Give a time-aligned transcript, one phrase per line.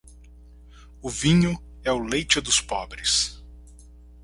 [0.99, 3.39] O vinho é o leite dos pobres.